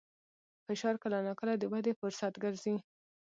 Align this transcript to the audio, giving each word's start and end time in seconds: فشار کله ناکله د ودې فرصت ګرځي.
فشار 0.65 0.95
کله 1.03 1.17
ناکله 1.27 1.53
د 1.57 1.63
ودې 1.71 1.93
فرصت 1.99 2.33
ګرځي. 2.43 2.75